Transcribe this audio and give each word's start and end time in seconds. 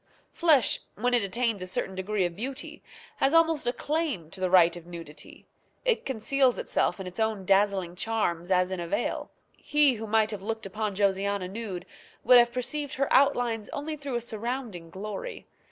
Flesh, 0.33 0.79
when 0.95 1.13
it 1.13 1.21
attains 1.21 1.61
a 1.61 1.67
certain 1.67 1.93
degree 1.93 2.25
of 2.25 2.35
beauty, 2.35 2.81
has 3.17 3.35
almost 3.35 3.67
a 3.67 3.71
claim 3.71 4.31
to 4.31 4.39
the 4.39 4.49
right 4.49 4.75
of 4.75 4.87
nudity; 4.87 5.45
it 5.85 6.07
conceals 6.07 6.57
itself 6.57 6.99
in 6.99 7.05
its 7.05 7.19
own 7.19 7.45
dazzling 7.45 7.95
charms 7.95 8.49
as 8.49 8.71
in 8.71 8.79
a 8.79 8.87
veil. 8.87 9.29
He 9.55 9.93
who 9.93 10.07
might 10.07 10.31
have 10.31 10.41
looked 10.41 10.65
upon 10.65 10.95
Josiana 10.95 11.47
nude 11.47 11.85
would 12.23 12.39
have 12.39 12.51
perceived 12.51 12.95
her 12.95 13.13
outlines 13.13 13.69
only 13.69 13.95
through 13.95 14.15
a 14.15 14.21
surrounding 14.21 14.89
glory. 14.89 15.45